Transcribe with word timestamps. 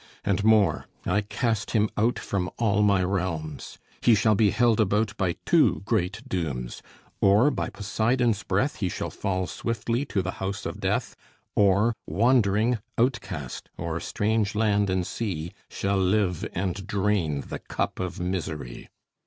And 0.25 0.43
more, 0.43 0.87
I 1.05 1.21
cast 1.21 1.69
him 1.77 1.87
out 1.95 2.17
From 2.17 2.49
all 2.57 2.81
my 2.81 3.03
realms. 3.03 3.77
He 4.01 4.15
shall 4.15 4.33
be 4.33 4.49
held 4.49 4.79
about 4.79 5.15
By 5.15 5.35
two 5.45 5.83
great 5.85 6.23
dooms. 6.27 6.81
Or 7.19 7.51
by 7.51 7.69
Poseidon's 7.69 8.41
breath 8.41 8.77
He 8.77 8.89
shall 8.89 9.11
fall 9.11 9.45
swiftly 9.45 10.05
to 10.05 10.23
the 10.23 10.31
house 10.41 10.65
of 10.65 10.79
Death; 10.79 11.15
Or 11.55 11.93
wandering, 12.07 12.79
outcast, 12.97 13.69
o'er 13.77 13.99
strange 13.99 14.55
land 14.55 14.89
and 14.89 15.05
sea, 15.05 15.53
Shall 15.69 15.97
live 15.99 16.47
and 16.53 16.87
drain 16.87 17.41
the 17.41 17.59
cup 17.59 17.99
of 17.99 18.19
misery. 18.19 18.89